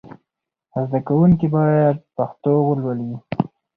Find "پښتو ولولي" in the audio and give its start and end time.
2.15-3.11